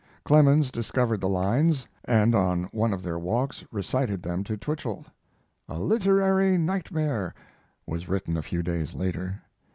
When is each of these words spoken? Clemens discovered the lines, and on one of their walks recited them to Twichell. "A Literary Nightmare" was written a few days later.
Clemens 0.25 0.71
discovered 0.71 1.21
the 1.21 1.29
lines, 1.29 1.87
and 2.05 2.33
on 2.33 2.63
one 2.71 2.91
of 2.91 3.03
their 3.03 3.19
walks 3.19 3.63
recited 3.71 4.23
them 4.23 4.43
to 4.45 4.57
Twichell. 4.57 5.05
"A 5.69 5.77
Literary 5.77 6.57
Nightmare" 6.57 7.35
was 7.85 8.09
written 8.09 8.35
a 8.35 8.41
few 8.41 8.63
days 8.63 8.95
later. 8.95 9.43